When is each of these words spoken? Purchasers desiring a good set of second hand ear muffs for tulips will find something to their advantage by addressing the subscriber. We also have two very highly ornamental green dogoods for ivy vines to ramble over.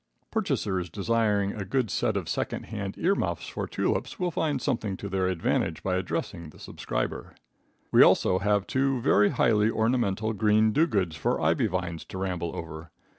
Purchasers 0.31 0.89
desiring 0.89 1.53
a 1.53 1.63
good 1.63 1.91
set 1.91 2.17
of 2.17 2.27
second 2.27 2.63
hand 2.63 2.95
ear 2.97 3.13
muffs 3.13 3.47
for 3.47 3.67
tulips 3.67 4.19
will 4.19 4.31
find 4.31 4.59
something 4.59 4.97
to 4.97 5.07
their 5.07 5.27
advantage 5.27 5.83
by 5.83 5.95
addressing 5.95 6.49
the 6.49 6.57
subscriber. 6.57 7.35
We 7.91 8.01
also 8.01 8.39
have 8.39 8.65
two 8.65 8.99
very 9.01 9.29
highly 9.29 9.69
ornamental 9.69 10.33
green 10.33 10.73
dogoods 10.73 11.15
for 11.15 11.39
ivy 11.39 11.67
vines 11.67 12.03
to 12.05 12.17
ramble 12.17 12.55
over. 12.55 12.89